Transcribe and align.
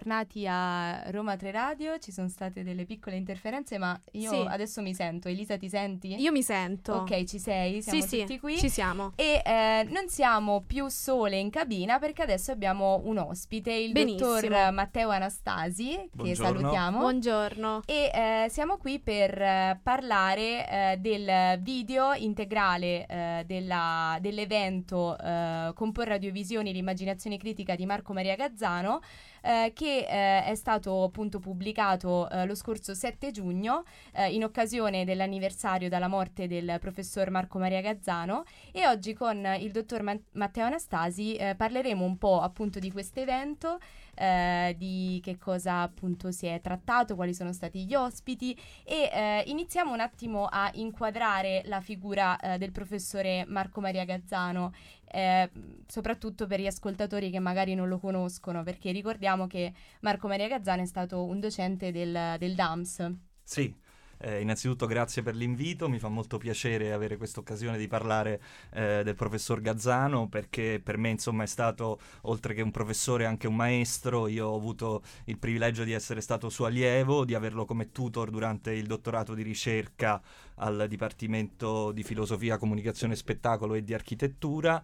Tornati 0.00 0.46
a 0.46 1.10
Roma 1.10 1.34
3 1.36 1.50
Radio, 1.50 1.98
ci 1.98 2.12
sono 2.12 2.28
state 2.28 2.62
delle 2.62 2.84
piccole 2.84 3.16
interferenze, 3.16 3.76
ma 3.76 4.00
io 4.12 4.30
Sì. 4.30 4.44
adesso 4.48 4.80
mi 4.82 4.94
sento. 4.94 5.26
Elisa, 5.26 5.56
ti 5.56 5.68
senti? 5.68 6.14
Io 6.14 6.30
mi 6.30 6.44
sento. 6.44 6.92
Ok, 6.92 7.24
ci 7.24 7.40
sei? 7.40 7.82
Siamo 7.82 8.00
sì, 8.00 8.20
tutti 8.20 8.32
sì, 8.34 8.38
qui. 8.38 8.56
ci 8.56 8.68
siamo. 8.68 9.10
E 9.16 9.42
eh, 9.44 9.88
non 9.90 10.06
siamo 10.06 10.62
più 10.64 10.86
sole 10.86 11.38
in 11.38 11.50
cabina 11.50 11.98
perché 11.98 12.22
adesso 12.22 12.52
abbiamo 12.52 13.00
un 13.02 13.18
ospite, 13.18 13.72
il 13.72 13.90
Benissimo. 13.90 14.34
dottor 14.40 14.70
Matteo 14.72 15.08
Anastasi, 15.08 15.88
che 15.88 16.08
Buongiorno. 16.12 16.58
salutiamo. 16.60 16.98
Buongiorno. 16.98 17.80
E 17.84 18.10
eh, 18.14 18.46
siamo 18.48 18.76
qui 18.76 19.00
per 19.00 19.42
eh, 19.42 19.80
parlare 19.82 20.68
eh, 20.68 20.96
del 21.00 21.58
video 21.62 22.12
integrale 22.12 23.06
eh, 23.06 23.42
della- 23.44 24.18
dell'evento 24.20 25.18
eh, 25.18 25.72
Compor 25.74 26.06
Radiovisioni 26.06 26.72
l'immaginazione 26.72 27.36
critica 27.38 27.74
di 27.74 27.86
Marco 27.86 28.12
Maria 28.12 28.36
Gazzano 28.36 29.00
eh, 29.42 29.72
che 29.74 30.06
eh, 30.08 30.44
è 30.44 30.54
stato 30.54 31.02
appunto 31.02 31.38
pubblicato 31.38 32.28
eh, 32.28 32.46
lo 32.46 32.54
scorso 32.54 32.94
7 32.94 33.30
giugno 33.30 33.84
eh, 34.12 34.32
in 34.32 34.44
occasione 34.44 35.04
dell'anniversario 35.04 35.88
dalla 35.88 36.08
morte 36.08 36.46
del 36.46 36.76
professor 36.80 37.30
Marco 37.30 37.58
Maria 37.58 37.80
Gazzano. 37.80 38.44
E 38.72 38.86
oggi 38.86 39.12
con 39.14 39.44
il 39.58 39.70
dottor 39.70 40.02
Ma- 40.02 40.18
Matteo 40.32 40.64
Anastasi 40.64 41.36
eh, 41.36 41.54
parleremo 41.54 42.04
un 42.04 42.18
po' 42.18 42.40
appunto 42.40 42.78
di 42.78 42.90
questo 42.90 43.20
evento 43.20 43.78
eh, 44.20 44.74
di 44.76 45.18
che 45.22 45.38
cosa 45.38 45.80
appunto 45.80 46.30
si 46.30 46.46
è 46.46 46.60
trattato, 46.60 47.14
quali 47.14 47.32
sono 47.32 47.54
stati 47.54 47.86
gli 47.86 47.94
ospiti 47.94 48.54
e 48.84 49.10
eh, 49.10 49.44
iniziamo 49.46 49.92
un 49.92 50.00
attimo 50.00 50.44
a 50.44 50.70
inquadrare 50.74 51.62
la 51.64 51.80
figura 51.80 52.38
eh, 52.38 52.58
del 52.58 52.70
professore 52.70 53.46
Marco 53.48 53.80
Maria 53.80 54.04
Gazzano, 54.04 54.74
eh, 55.10 55.50
soprattutto 55.86 56.46
per 56.46 56.60
gli 56.60 56.66
ascoltatori 56.66 57.30
che 57.30 57.38
magari 57.38 57.74
non 57.74 57.88
lo 57.88 57.98
conoscono, 57.98 58.62
perché 58.62 58.92
ricordiamo 58.92 59.46
che 59.46 59.72
Marco 60.00 60.28
Maria 60.28 60.48
Gazzano 60.48 60.82
è 60.82 60.86
stato 60.86 61.24
un 61.24 61.40
docente 61.40 61.90
del, 61.90 62.36
del 62.38 62.54
DAMS. 62.54 63.12
Sì, 63.42 63.74
eh, 64.22 64.40
innanzitutto 64.40 64.86
grazie 64.86 65.22
per 65.22 65.34
l'invito, 65.34 65.88
mi 65.88 65.98
fa 65.98 66.08
molto 66.08 66.36
piacere 66.36 66.92
avere 66.92 67.16
questa 67.16 67.40
occasione 67.40 67.78
di 67.78 67.88
parlare 67.88 68.40
eh, 68.72 69.02
del 69.02 69.14
professor 69.14 69.60
Gazzano 69.60 70.28
perché 70.28 70.80
per 70.82 70.98
me 70.98 71.08
insomma 71.08 71.42
è 71.44 71.46
stato 71.46 71.98
oltre 72.22 72.52
che 72.52 72.60
un 72.60 72.70
professore 72.70 73.24
anche 73.24 73.46
un 73.46 73.56
maestro, 73.56 74.26
io 74.26 74.48
ho 74.48 74.56
avuto 74.56 75.02
il 75.24 75.38
privilegio 75.38 75.84
di 75.84 75.92
essere 75.92 76.20
stato 76.20 76.50
suo 76.50 76.66
allievo, 76.66 77.24
di 77.24 77.34
averlo 77.34 77.64
come 77.64 77.92
tutor 77.92 78.30
durante 78.30 78.72
il 78.72 78.86
dottorato 78.86 79.34
di 79.34 79.42
ricerca 79.42 80.20
al 80.56 80.86
Dipartimento 80.86 81.90
di 81.90 82.02
Filosofia, 82.02 82.58
Comunicazione 82.58 83.16
Spettacolo 83.16 83.74
e 83.74 83.82
di 83.82 83.94
Architettura. 83.94 84.82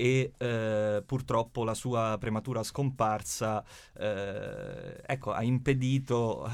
E 0.00 0.32
eh, 0.38 1.02
purtroppo 1.04 1.64
la 1.64 1.74
sua 1.74 2.16
prematura 2.20 2.62
scomparsa 2.62 3.64
eh, 3.98 5.02
ecco, 5.04 5.32
ha 5.32 5.42
impedito 5.42 6.48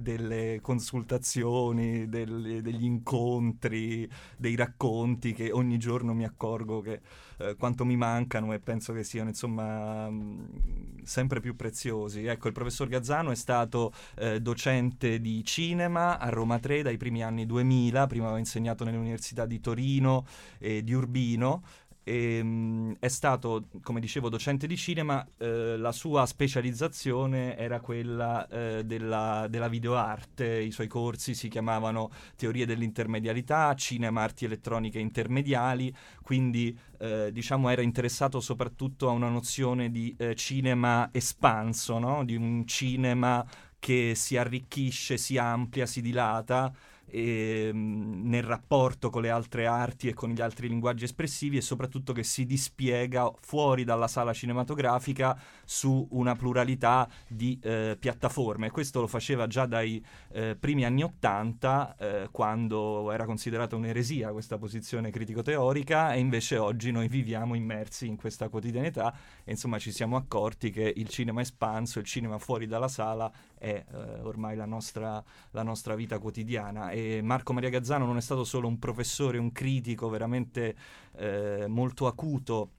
delle 0.00 0.58
consultazioni, 0.60 2.08
delle- 2.08 2.62
degli 2.62 2.84
incontri, 2.84 4.08
dei 4.36 4.56
racconti 4.56 5.32
che 5.32 5.50
ogni 5.50 5.78
giorno 5.78 6.14
mi 6.14 6.24
accorgo 6.24 6.80
che 6.80 7.00
eh, 7.38 7.56
quanto 7.56 7.84
mi 7.84 7.96
mancano 7.96 8.52
e 8.52 8.60
penso 8.60 8.92
che 8.92 9.02
siano 9.02 9.28
insomma 9.30 10.08
mh, 10.10 11.02
sempre 11.04 11.40
più 11.40 11.56
preziosi. 11.56 12.24
Ecco, 12.26 12.48
il 12.48 12.52
professor 12.52 12.88
Gazzano 12.88 13.30
è 13.30 13.34
stato 13.34 13.92
eh, 14.16 14.40
docente 14.40 15.20
di 15.20 15.42
cinema 15.44 16.18
a 16.18 16.28
Roma 16.28 16.58
3 16.58 16.82
dai 16.82 16.96
primi 16.96 17.22
anni 17.22 17.46
2000, 17.46 18.06
prima 18.06 18.24
aveva 18.24 18.38
insegnato 18.38 18.84
nelle 18.84 18.98
università 18.98 19.46
di 19.46 19.60
Torino 19.60 20.26
e 20.58 20.82
di 20.82 20.92
Urbino. 20.92 21.62
E, 22.10 22.42
mh, 22.42 22.96
è 22.98 23.06
stato, 23.06 23.68
come 23.84 24.00
dicevo, 24.00 24.28
docente 24.28 24.66
di 24.66 24.76
cinema, 24.76 25.24
eh, 25.38 25.76
la 25.76 25.92
sua 25.92 26.26
specializzazione 26.26 27.56
era 27.56 27.78
quella 27.78 28.48
eh, 28.48 28.84
della, 28.84 29.46
della 29.48 29.68
videoarte, 29.68 30.58
i 30.58 30.72
suoi 30.72 30.88
corsi 30.88 31.34
si 31.34 31.46
chiamavano 31.46 32.10
teorie 32.34 32.66
dell'intermedialità, 32.66 33.72
cinema, 33.76 34.22
arti 34.22 34.44
elettroniche 34.44 34.98
intermediali, 34.98 35.94
quindi 36.20 36.76
eh, 36.98 37.30
diciamo 37.30 37.70
era 37.70 37.82
interessato 37.82 38.40
soprattutto 38.40 39.08
a 39.08 39.12
una 39.12 39.28
nozione 39.28 39.92
di 39.92 40.12
eh, 40.18 40.34
cinema 40.34 41.10
espanso, 41.12 42.00
no? 42.00 42.24
di 42.24 42.34
un 42.34 42.66
cinema 42.66 43.46
che 43.78 44.14
si 44.16 44.36
arricchisce, 44.36 45.16
si 45.16 45.38
amplia, 45.38 45.86
si 45.86 46.00
dilata 46.00 46.74
e, 47.10 47.70
mh, 47.72 48.28
nel 48.28 48.42
rapporto 48.42 49.10
con 49.10 49.22
le 49.22 49.30
altre 49.30 49.66
arti 49.66 50.08
e 50.08 50.14
con 50.14 50.30
gli 50.30 50.40
altri 50.40 50.68
linguaggi 50.68 51.04
espressivi 51.04 51.56
e 51.56 51.60
soprattutto 51.60 52.12
che 52.12 52.22
si 52.22 52.46
dispiega 52.46 53.30
fuori 53.40 53.84
dalla 53.84 54.08
sala 54.08 54.32
cinematografica 54.32 55.38
su 55.64 56.06
una 56.12 56.34
pluralità 56.34 57.08
di 57.28 57.58
eh, 57.62 57.96
piattaforme. 57.98 58.70
Questo 58.70 59.00
lo 59.00 59.06
faceva 59.06 59.46
già 59.46 59.66
dai 59.66 60.04
eh, 60.32 60.56
primi 60.58 60.84
anni 60.84 61.02
Ottanta, 61.02 61.96
eh, 61.96 62.28
quando 62.30 63.10
era 63.10 63.24
considerata 63.24 63.76
un'eresia 63.76 64.32
questa 64.32 64.58
posizione 64.58 65.10
critico-teorica, 65.10 66.14
e 66.14 66.18
invece 66.18 66.56
oggi 66.56 66.90
noi 66.90 67.08
viviamo 67.08 67.54
immersi 67.54 68.06
in 68.06 68.16
questa 68.16 68.48
quotidianità 68.48 69.14
e 69.44 69.50
insomma 69.50 69.78
ci 69.78 69.92
siamo 69.92 70.16
accorti 70.16 70.70
che 70.70 70.92
il 70.96 71.08
cinema 71.08 71.40
espanso, 71.40 71.98
il 71.98 72.04
cinema 72.04 72.38
fuori 72.38 72.66
dalla 72.66 72.88
sala 72.88 73.30
è 73.60 73.84
eh, 73.92 74.20
ormai 74.22 74.56
la 74.56 74.64
nostra, 74.64 75.22
la 75.50 75.62
nostra 75.62 75.94
vita 75.94 76.18
quotidiana. 76.18 76.90
E 76.90 77.20
Marco 77.22 77.52
Maria 77.52 77.68
Gazzano 77.68 78.06
non 78.06 78.16
è 78.16 78.22
stato 78.22 78.42
solo 78.42 78.66
un 78.66 78.78
professore, 78.78 79.36
un 79.36 79.52
critico 79.52 80.08
veramente 80.08 80.74
eh, 81.16 81.66
molto 81.68 82.06
acuto 82.06 82.70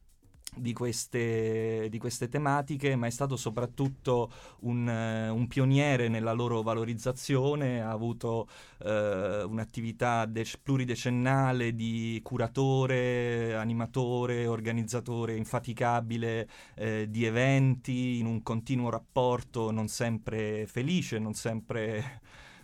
di 0.53 0.73
queste, 0.73 1.87
di 1.89 1.97
queste 1.97 2.27
tematiche, 2.27 2.97
ma 2.97 3.07
è 3.07 3.09
stato 3.09 3.37
soprattutto 3.37 4.29
un, 4.61 4.87
eh, 4.87 5.29
un 5.29 5.47
pioniere 5.47 6.09
nella 6.09 6.33
loro 6.33 6.61
valorizzazione, 6.61 7.81
ha 7.81 7.89
avuto 7.89 8.49
eh, 8.79 9.43
un'attività 9.43 10.25
dec- 10.25 10.59
pluridecennale 10.61 11.73
di 11.73 12.19
curatore, 12.21 13.55
animatore, 13.55 14.45
organizzatore 14.45 15.37
infaticabile 15.37 16.49
eh, 16.75 17.07
di 17.09 17.23
eventi, 17.23 18.19
in 18.19 18.25
un 18.25 18.43
continuo 18.43 18.89
rapporto 18.89 19.71
non 19.71 19.87
sempre 19.87 20.67
felice, 20.67 21.17
non 21.17 21.33
sempre 21.33 22.19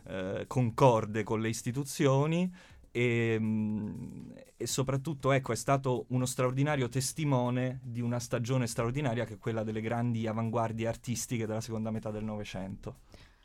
eh, 0.07 0.43
concorde 0.45 1.23
con 1.23 1.39
le 1.39 1.49
istituzioni 1.49 2.51
e, 2.97 3.37
mh, 3.37 4.33
e 4.57 4.65
soprattutto 4.65 5.31
ecco, 5.31 5.51
è 5.51 5.55
stato 5.55 6.05
uno 6.09 6.25
straordinario 6.25 6.89
testimone 6.89 7.79
di 7.83 8.01
una 8.01 8.19
stagione 8.19 8.65
straordinaria 8.65 9.23
che 9.23 9.35
è 9.35 9.37
quella 9.37 9.61
delle 9.61 9.81
grandi 9.81 10.25
avanguardie 10.25 10.87
artistiche 10.87 11.45
della 11.45 11.61
seconda 11.61 11.91
metà 11.91 12.09
del 12.09 12.23
Novecento. 12.23 13.01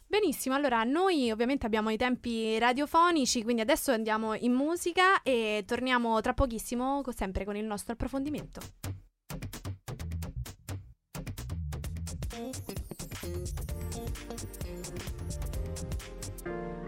Benissimo, 0.06 0.54
allora 0.54 0.84
noi 0.84 1.30
ovviamente 1.30 1.66
abbiamo 1.66 1.90
i 1.90 1.96
tempi 1.98 2.58
radiofonici, 2.58 3.42
quindi 3.42 3.60
adesso 3.60 3.92
andiamo 3.92 4.34
in 4.34 4.52
musica 4.52 5.22
e 5.22 5.64
torniamo 5.66 6.20
tra 6.22 6.32
pochissimo 6.32 7.02
sempre 7.14 7.44
con 7.44 7.56
il 7.56 7.64
nostro 7.64 7.92
approfondimento. 7.92 8.60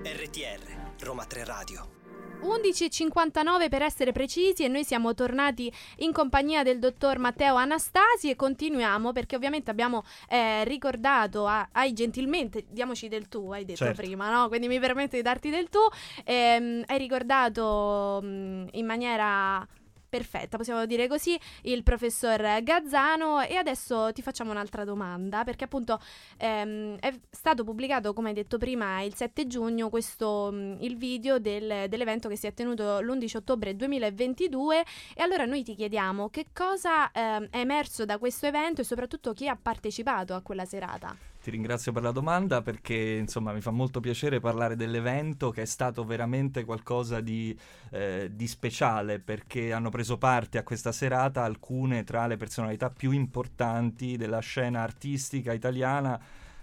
RTR, 0.02 0.94
Roma 1.00 1.24
3 1.24 1.44
Radio. 1.44 2.03
11.59 2.44 3.68
per 3.68 3.82
essere 3.82 4.12
precisi 4.12 4.64
e 4.64 4.68
noi 4.68 4.84
siamo 4.84 5.14
tornati 5.14 5.72
in 5.98 6.12
compagnia 6.12 6.62
del 6.62 6.78
dottor 6.78 7.18
Matteo 7.18 7.54
Anastasi 7.56 8.30
e 8.30 8.36
continuiamo 8.36 9.12
perché 9.12 9.36
ovviamente 9.36 9.70
abbiamo 9.70 10.04
eh, 10.28 10.64
ricordato, 10.64 11.46
a- 11.46 11.68
hai 11.72 11.92
gentilmente, 11.92 12.64
diamoci 12.68 13.08
del 13.08 13.28
tu, 13.28 13.50
hai 13.52 13.64
detto 13.64 13.84
Certo. 13.84 14.02
prima, 14.02 14.30
no? 14.30 14.48
Quindi 14.48 14.68
mi 14.68 14.78
permetto 14.78 15.16
di 15.16 15.22
darti 15.22 15.50
del 15.50 15.68
tu, 15.68 15.80
ehm, 16.24 16.82
hai 16.86 16.98
ricordato 16.98 18.20
mh, 18.22 18.66
in 18.72 18.86
maniera 18.86 19.66
perfetta, 20.14 20.56
possiamo 20.56 20.86
dire 20.86 21.08
così, 21.08 21.36
il 21.62 21.82
professor 21.82 22.62
Gazzano 22.62 23.40
e 23.40 23.56
adesso 23.56 24.12
ti 24.12 24.22
facciamo 24.22 24.52
un'altra 24.52 24.84
domanda 24.84 25.42
perché 25.42 25.64
appunto 25.64 25.98
ehm, 26.36 26.98
è 27.00 27.12
stato 27.28 27.64
pubblicato, 27.64 28.12
come 28.12 28.28
hai 28.28 28.34
detto 28.34 28.56
prima, 28.56 29.00
il 29.00 29.16
7 29.16 29.48
giugno 29.48 29.88
questo, 29.88 30.50
mh, 30.52 30.76
il 30.82 30.96
video 30.96 31.40
del- 31.40 31.88
dell'evento 31.88 32.28
che 32.28 32.36
si 32.36 32.46
è 32.46 32.54
tenuto 32.54 33.00
l'11 33.00 33.38
ottobre 33.38 33.74
2022 33.74 34.84
e 35.16 35.22
allora 35.22 35.46
noi 35.46 35.64
ti 35.64 35.74
chiediamo 35.74 36.28
che 36.28 36.46
cosa 36.52 37.10
ehm, 37.10 37.48
è 37.50 37.58
emerso 37.58 38.04
da 38.04 38.18
questo 38.18 38.46
evento 38.46 38.82
e 38.82 38.84
soprattutto 38.84 39.32
chi 39.32 39.48
ha 39.48 39.58
partecipato 39.60 40.34
a 40.34 40.42
quella 40.42 40.64
serata. 40.64 41.33
Ti 41.44 41.50
ringrazio 41.50 41.92
per 41.92 42.02
la 42.02 42.10
domanda 42.10 42.62
perché 42.62 43.18
insomma 43.20 43.52
mi 43.52 43.60
fa 43.60 43.70
molto 43.70 44.00
piacere 44.00 44.40
parlare 44.40 44.76
dell'evento 44.76 45.50
che 45.50 45.60
è 45.60 45.66
stato 45.66 46.02
veramente 46.02 46.64
qualcosa 46.64 47.20
di, 47.20 47.54
eh, 47.90 48.30
di 48.32 48.46
speciale 48.46 49.18
perché 49.18 49.70
hanno 49.70 49.90
preso 49.90 50.16
parte 50.16 50.56
a 50.56 50.62
questa 50.62 50.90
serata 50.90 51.44
alcune 51.44 52.02
tra 52.02 52.26
le 52.26 52.38
personalità 52.38 52.88
più 52.88 53.10
importanti 53.10 54.16
della 54.16 54.38
scena 54.38 54.80
artistica 54.80 55.52
italiana 55.52 56.18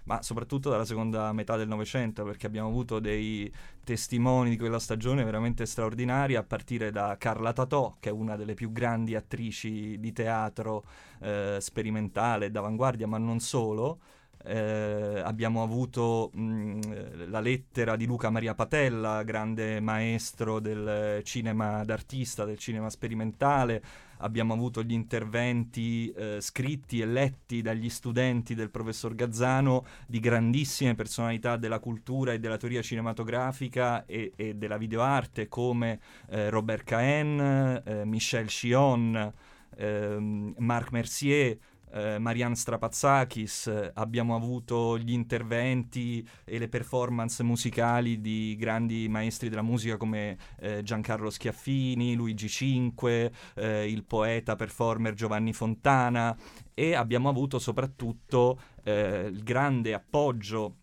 ma 0.05 0.23
soprattutto 0.23 0.71
dalla 0.71 0.83
seconda 0.83 1.31
metà 1.31 1.57
del 1.57 1.67
Novecento, 1.67 2.23
perché 2.23 2.47
abbiamo 2.47 2.69
avuto 2.69 2.97
dei 2.97 3.53
testimoni 3.83 4.49
di 4.49 4.57
quella 4.57 4.79
stagione 4.79 5.23
veramente 5.23 5.67
straordinari, 5.67 6.33
a 6.33 6.41
partire 6.41 6.89
da 6.89 7.17
Carla 7.19 7.53
Tatò, 7.53 7.97
che 7.99 8.09
è 8.09 8.11
una 8.11 8.35
delle 8.35 8.55
più 8.55 8.71
grandi 8.71 9.13
attrici 9.13 9.99
di 9.99 10.11
teatro 10.11 10.83
eh, 11.19 11.57
sperimentale, 11.59 12.49
d'avanguardia, 12.49 13.05
ma 13.05 13.19
non 13.19 13.39
solo, 13.39 13.99
eh, 14.43 15.21
abbiamo 15.23 15.63
avuto 15.63 16.31
mh, 16.33 17.29
la 17.29 17.39
lettera 17.39 17.95
di 17.95 18.05
Luca 18.05 18.29
Maria 18.29 18.55
Patella, 18.55 19.23
grande 19.23 19.79
maestro 19.79 20.59
del 20.59 21.21
cinema 21.23 21.83
d'artista, 21.83 22.45
del 22.45 22.57
cinema 22.57 22.89
sperimentale, 22.89 23.81
abbiamo 24.21 24.53
avuto 24.53 24.81
gli 24.83 24.93
interventi 24.93 26.11
eh, 26.11 26.37
scritti 26.39 27.01
e 27.01 27.05
letti 27.05 27.61
dagli 27.61 27.89
studenti 27.89 28.55
del 28.55 28.69
professor 28.69 29.13
Gazzano 29.13 29.85
di 30.07 30.19
grandissime 30.19 30.95
personalità 30.95 31.57
della 31.57 31.79
cultura 31.79 32.33
e 32.33 32.39
della 32.39 32.57
teoria 32.57 32.81
cinematografica 32.81 34.05
e, 34.05 34.33
e 34.35 34.55
della 34.55 34.77
videoarte 34.77 35.47
come 35.47 35.99
eh, 36.29 36.49
Robert 36.49 36.83
Cahen, 36.83 37.81
eh, 37.83 38.05
Michel 38.05 38.47
Chion, 38.47 39.33
ehm, 39.75 40.53
Marc 40.57 40.91
Mercier, 40.91 41.57
eh, 41.93 42.17
Marianne 42.19 42.55
Strapazzakis, 42.55 43.91
abbiamo 43.93 44.35
avuto 44.35 44.97
gli 44.97 45.11
interventi 45.11 46.27
e 46.43 46.57
le 46.57 46.67
performance 46.67 47.43
musicali 47.43 48.21
di 48.21 48.55
grandi 48.57 49.07
maestri 49.09 49.49
della 49.49 49.61
musica 49.61 49.97
come 49.97 50.37
eh, 50.59 50.83
Giancarlo 50.83 51.29
Schiaffini, 51.29 52.15
Luigi 52.15 52.47
Cinque, 52.47 53.31
eh, 53.55 53.89
il 53.89 54.03
poeta 54.03 54.55
performer 54.55 55.13
Giovanni 55.13 55.53
Fontana 55.53 56.35
e 56.73 56.95
abbiamo 56.95 57.29
avuto 57.29 57.59
soprattutto 57.59 58.59
eh, 58.83 59.27
il 59.31 59.43
grande 59.43 59.93
appoggio 59.93 60.77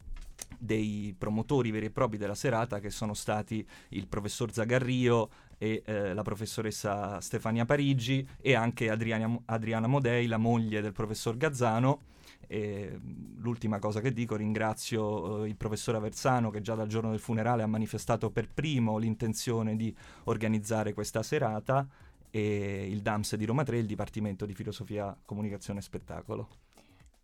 dei 0.59 1.15
promotori 1.17 1.71
veri 1.71 1.87
e 1.87 1.91
propri 1.91 2.19
della 2.19 2.35
serata 2.35 2.81
che 2.81 2.91
sono 2.91 3.15
stati 3.15 3.67
il 3.91 4.09
professor 4.09 4.53
Zagarrio, 4.53 5.31
e 5.59 5.83
eh, 5.85 6.15
la 6.15 6.23
professoressa 6.23 7.21
Stefania 7.21 7.65
Parigi 7.65 8.27
e 8.41 8.55
anche 8.55 8.89
Adriana, 8.89 9.39
Adriana 9.47 9.89
Modei, 9.89 10.27
la 10.27 10.39
moglie 10.39 10.81
del 10.81 10.93
professor 10.93 11.37
Gazzano. 11.37 12.03
E 12.47 12.99
l'ultima 13.37 13.79
cosa 13.79 14.01
che 14.01 14.13
dico, 14.13 14.37
ringrazio 14.37 15.45
eh, 15.45 15.49
il 15.49 15.57
professor 15.57 15.97
Aversano 15.97 16.51
che 16.51 16.63
già 16.63 16.75
dal 16.75 16.87
giorno 16.87 17.11
del 17.11 17.19
funerale 17.19 17.63
ha 17.63 17.67
manifestato 17.67 18.31
per 18.31 18.49
primo 18.49 18.97
l'intenzione 18.97 19.77
di 19.77 19.95
organizzare 20.25 20.95
questa 20.95 21.23
serata 21.23 21.87
e 22.31 22.87
il 22.89 23.03
DAMS 23.03 23.37
di 23.37 23.45
Roma 23.45 23.65
3, 23.65 23.79
il 23.79 23.87
Dipartimento 23.87 24.47
di 24.47 24.55
Filosofia, 24.55 25.17
Comunicazione 25.25 25.81
e 25.81 25.83
Spettacolo. 25.83 26.49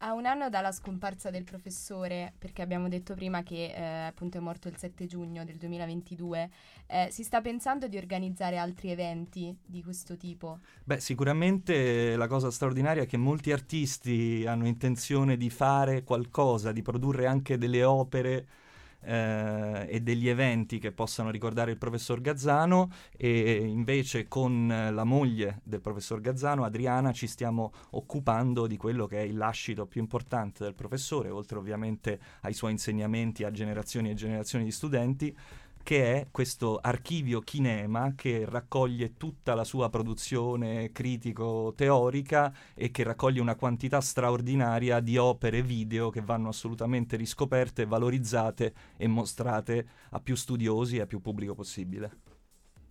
A 0.07 0.13
un 0.13 0.27
anno 0.27 0.51
dalla 0.51 0.71
scomparsa 0.71 1.31
del 1.31 1.45
professore, 1.45 2.35
perché 2.39 2.61
abbiamo 2.61 2.91
detto 2.91 3.15
prima 3.15 3.43
che 3.43 3.73
eh, 3.75 3.83
appunto 4.07 4.37
è 4.37 4.41
morto 4.41 4.69
il 4.69 4.77
7 4.77 5.07
giugno 5.07 5.47
del 5.47 5.57
2022, 5.57 6.51
eh, 6.89 7.09
si 7.11 7.23
sta 7.23 7.41
pensando 7.41 7.89
di 7.89 7.97
organizzare 7.97 8.59
altri 8.59 8.91
eventi 8.91 9.57
di 9.65 9.83
questo 9.83 10.19
tipo? 10.19 10.59
Beh, 10.85 11.01
sicuramente 11.01 12.17
la 12.17 12.27
cosa 12.27 12.51
straordinaria 12.51 13.05
è 13.05 13.07
che 13.07 13.17
molti 13.17 13.51
artisti 13.51 14.45
hanno 14.47 14.67
intenzione 14.67 15.39
di 15.39 15.49
fare 15.49 16.03
qualcosa, 16.03 16.71
di 16.71 16.83
produrre 16.83 17.25
anche 17.25 17.57
delle 17.57 17.83
opere 17.83 18.47
eh, 19.05 19.87
e 19.89 20.01
degli 20.01 20.29
eventi 20.29 20.79
che 20.79 20.93
possano 20.93 21.31
ricordare 21.31 21.71
il 21.71 21.79
professor 21.79 22.21
Gazzano. 22.21 22.91
E 23.17 23.65
invece 23.67 24.29
con 24.29 24.67
la 24.67 25.05
moglie 25.05 25.61
del 25.65 25.81
professor 25.81 26.21
Gazzano, 26.21 26.65
Adriana, 26.65 27.13
ci 27.13 27.27
stiamo 27.27 27.73
occupando 27.91 28.67
di 28.67 28.77
quello 28.77 29.07
che 29.07 29.19
è 29.19 29.23
il 29.23 29.37
lascito 29.37 29.87
più 29.87 30.01
importante 30.01 30.65
del 30.65 30.75
professore, 30.75 31.31
oltre 31.31 31.59
ovviamente 31.59 32.19
ai 32.43 32.55
suoi 32.55 32.73
insegnamenti 32.73 33.45
a 33.45 33.51
generazioni 33.51 34.11
e 34.11 34.15
generazioni 34.15 34.65
di 34.65 34.71
studenti, 34.71 35.37
che 35.85 36.15
è 36.15 36.27
questo 36.31 36.79
archivio 36.81 37.41
Kinema 37.41 38.15
che 38.17 38.47
raccoglie 38.49 39.19
tutta 39.19 39.55
la 39.55 39.65
sua 39.65 39.91
produzione 39.91 40.91
critico-teorica 40.93 42.53
e 42.75 42.91
che 42.91 43.03
raccoglie 43.05 43.43
una 43.43 43.55
quantità 43.55 44.01
straordinaria 44.01 45.01
di 45.01 45.19
opere 45.19 45.63
video 45.63 46.09
che 46.09 46.23
vanno 46.23 46.49
assolutamente 46.49 47.17
riscoperte, 47.17 47.85
valorizzate 47.85 48.75
e 48.97 49.07
mostrate 49.07 49.87
a 50.11 50.21
più 50.21 50.35
studiosi 50.35 50.97
e 50.97 51.03
a 51.03 51.07
più 51.07 51.21
pubblico 51.21 51.55
possibile. 51.55 52.24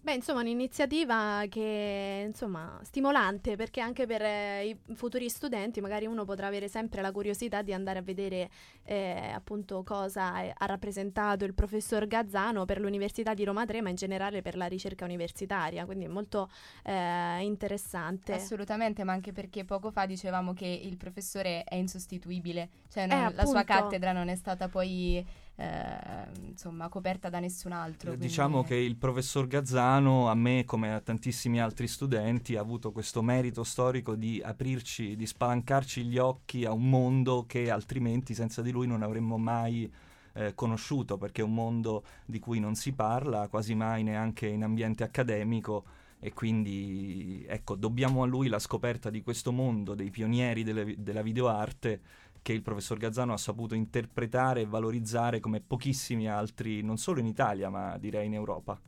Beh, 0.04 0.16
insomma, 0.16 0.42
un'iniziativa 0.42 1.46
che 1.48 2.26
insomma 2.28 2.78
stimolante 2.84 3.56
perché 3.56 3.80
anche 3.80 4.06
per 4.06 4.22
eh, 4.22 4.68
i 4.68 4.96
futuri 4.96 5.30
studenti 5.30 5.80
magari 5.80 6.06
uno 6.06 6.26
potrà 6.26 6.48
avere 6.48 6.68
sempre 6.68 7.02
la 7.02 7.14
curiosità 7.14 7.62
di 7.62 7.72
andare 7.72 8.00
a 8.00 8.02
vedere 8.02 8.50
eh, 8.84 9.32
appunto 9.34 9.82
cosa 9.84 10.34
ha 10.34 10.66
rappresentato 10.66 11.46
il 11.46 11.54
professor 11.54 12.06
Gazzano 12.06 12.66
per 12.66 12.82
l'Università 12.82 13.34
di 13.34 13.46
Roma 13.46 13.66
3, 13.66 13.82
ma 13.82 13.88
in 13.92 13.96
generale 13.96 14.42
per 14.42 14.58
la 14.58 14.66
ricerca 14.66 15.06
universitaria, 15.06 15.86
quindi 15.86 16.04
è 16.04 16.10
molto 16.10 16.50
eh, 16.84 17.42
interessante. 17.42 18.34
Assolutamente, 18.34 19.06
ma 19.06 19.14
anche 19.14 19.32
perché 19.32 19.64
poco 19.64 19.90
fa 19.90 20.06
dicevamo 20.06 20.52
che 20.52 20.66
il 20.66 20.98
professore 20.98 21.64
è 21.64 21.76
insostituibile, 21.76 22.68
cioè 22.92 23.06
non, 23.06 23.24
eh, 23.24 23.34
la 23.34 23.46
sua 23.46 23.64
cattedra 23.64 24.12
non 24.12 24.28
è 24.28 24.36
stata 24.36 24.68
poi 24.68 25.26
eh, 25.56 26.48
insomma 26.48 26.90
coperta 26.90 27.30
da 27.30 27.40
nessun 27.40 27.72
altro. 27.72 28.10
Eh, 28.10 28.16
quindi... 28.16 28.28
Diciamo 28.28 28.64
che 28.64 28.76
il 28.76 28.96
professor 28.96 29.48
Gazzano, 29.48 30.30
a 30.30 30.36
me 30.36 30.66
come 30.66 30.94
a 30.94 31.00
tantissimi 31.00 31.62
altri 31.62 31.88
studenti, 31.88 32.56
ha 32.56 32.62
avuto 32.62 32.92
questo 32.92 33.22
merito 33.22 33.64
storico 33.64 34.16
di 34.16 34.42
aprirci, 34.44 35.16
di 35.16 35.26
spalancarci 35.26 36.04
gli 36.04 36.18
occhi 36.18 36.66
a 36.66 36.72
un 36.72 36.90
mondo 36.90 37.46
che 37.46 37.70
altrimenti 37.70 38.34
senza 38.34 38.62
di 38.62 38.72
lui 38.72 38.88
non 38.88 39.04
avremmo 39.04 39.38
mai 39.38 39.92
eh, 40.34 40.54
conosciuto, 40.56 41.18
perché 41.18 41.42
è 41.42 41.46
un 41.46 41.54
mondo 41.54 42.04
di 42.26 42.40
cui 42.40 42.60
non 42.60 42.76
si 42.76 42.94
parla 42.94 43.48
quasi 43.48 43.76
mai 43.76 44.04
neanche 44.04 44.48
in 44.48 44.64
ambiente 44.64 45.04
accademico 45.04 45.86
e 46.20 46.32
quindi 46.32 47.46
ecco, 47.48 47.76
dobbiamo 47.76 48.24
a 48.24 48.26
lui 48.26 48.48
la 48.48 48.58
scoperta 48.58 49.10
di 49.10 49.22
questo 49.22 49.52
mondo 49.52 49.94
dei 49.94 50.10
pionieri 50.10 50.64
delle, 50.64 50.96
della 50.98 51.22
videoarte 51.22 52.02
che 52.44 52.54
il 52.54 52.62
professor 52.62 53.00
Gazzano 53.00 53.34
ha 53.34 53.38
saputo 53.38 53.74
interpretare 53.74 54.62
e 54.62 54.66
valorizzare 54.68 55.40
come 55.40 55.62
pochissimi 55.62 56.30
altri, 56.30 56.84
non 56.84 56.98
solo 56.98 57.20
in 57.20 57.26
Italia, 57.26 57.70
ma 57.70 57.98
direi 57.98 58.28
in 58.28 58.36
Europa. 58.36 58.80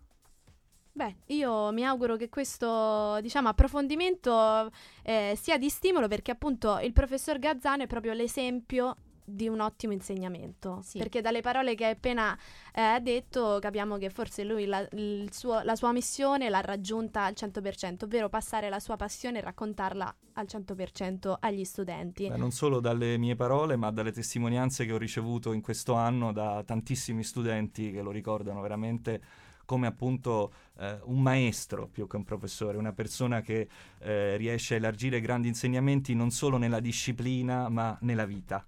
Beh, 0.91 1.15
io 1.27 1.71
mi 1.73 1.83
auguro 1.83 2.15
che 2.15 2.29
questo 2.29 3.19
diciamo, 3.21 3.49
approfondimento 3.49 4.71
eh, 5.03 5.33
sia 5.35 5.57
di 5.57 5.69
stimolo 5.69 6.07
perché 6.07 6.31
appunto 6.31 6.79
il 6.79 6.93
professor 6.93 7.37
Gazzano 7.37 7.83
è 7.83 7.87
proprio 7.87 8.13
l'esempio 8.13 8.95
di 9.25 9.47
un 9.47 9.59
ottimo 9.59 9.91
insegnamento. 9.91 10.79
Sì. 10.83 10.99
Perché 10.99 11.21
dalle 11.21 11.41
parole 11.41 11.75
che 11.75 11.85
hai 11.85 11.91
appena 11.91 12.37
eh, 12.73 12.99
detto 13.01 13.57
capiamo 13.59 13.97
che 13.97 14.09
forse 14.09 14.43
lui 14.43 14.65
la, 14.65 14.87
suo, 15.31 15.61
la, 15.63 15.75
sua 15.75 15.91
missione 15.91 16.49
l'ha 16.49 16.61
raggiunta 16.61 17.23
al 17.23 17.33
100%, 17.35 18.05
ovvero 18.05 18.29
passare 18.29 18.69
la 18.69 18.79
sua 18.79 18.95
passione 18.95 19.39
e 19.39 19.41
raccontarla 19.41 20.15
al 20.33 20.45
100% 20.47 21.35
agli 21.39 21.63
studenti. 21.63 22.29
Beh, 22.29 22.37
non 22.37 22.51
solo 22.51 22.79
dalle 22.79 23.17
mie 23.17 23.35
parole, 23.35 23.75
ma 23.75 23.91
dalle 23.91 24.11
testimonianze 24.11 24.85
che 24.85 24.93
ho 24.93 24.97
ricevuto 24.97 25.53
in 25.53 25.61
questo 25.61 25.93
anno 25.93 26.31
da 26.31 26.63
tantissimi 26.63 27.23
studenti 27.23 27.91
che 27.91 28.01
lo 28.01 28.11
ricordano 28.11 28.61
veramente 28.61 29.21
come 29.65 29.87
appunto 29.87 30.53
eh, 30.77 30.99
un 31.05 31.21
maestro 31.21 31.87
più 31.87 32.07
che 32.07 32.15
un 32.15 32.23
professore, 32.23 32.77
una 32.77 32.93
persona 32.93 33.41
che 33.41 33.67
eh, 33.99 34.37
riesce 34.37 34.75
a 34.75 34.77
elargire 34.77 35.19
grandi 35.19 35.47
insegnamenti 35.47 36.13
non 36.13 36.29
solo 36.29 36.57
nella 36.57 36.79
disciplina 36.79 37.67
ma 37.67 37.97
nella 38.01 38.25
vita. 38.25 38.65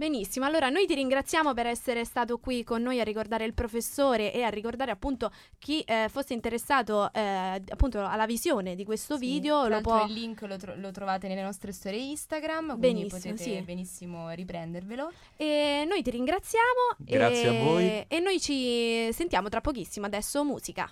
Benissimo, 0.00 0.46
allora 0.46 0.70
noi 0.70 0.86
ti 0.86 0.94
ringraziamo 0.94 1.52
per 1.52 1.66
essere 1.66 2.06
stato 2.06 2.38
qui 2.38 2.64
con 2.64 2.80
noi 2.80 3.00
a 3.00 3.04
ricordare 3.04 3.44
il 3.44 3.52
professore 3.52 4.32
e 4.32 4.42
a 4.42 4.48
ricordare 4.48 4.90
appunto 4.90 5.30
chi 5.58 5.82
eh, 5.82 6.06
fosse 6.08 6.32
interessato 6.32 7.12
eh, 7.12 7.62
appunto 7.68 8.02
alla 8.02 8.24
visione 8.24 8.74
di 8.74 8.86
questo 8.86 9.18
sì, 9.18 9.26
video. 9.26 9.68
Lo 9.68 9.82
può... 9.82 10.06
Il 10.06 10.14
link 10.14 10.40
lo, 10.40 10.56
tro- 10.56 10.74
lo, 10.74 10.90
trovate 10.90 11.28
nelle 11.28 11.42
nostre 11.42 11.72
storie 11.72 12.00
Instagram, 12.00 12.78
quindi 12.78 13.00
benissimo, 13.00 13.34
potete 13.34 13.42
sì. 13.42 13.60
benissimo 13.60 14.30
riprendervelo. 14.30 15.12
E 15.36 15.84
noi 15.86 16.00
ti 16.00 16.10
ringraziamo. 16.12 16.96
Grazie 16.96 17.42
e... 17.42 17.46
a 17.48 17.62
voi. 17.62 18.04
E 18.08 18.20
noi 18.20 18.40
ci 18.40 19.12
sentiamo 19.12 19.50
tra 19.50 19.60
pochissimo, 19.60 20.06
adesso 20.06 20.42
musica. 20.46 20.90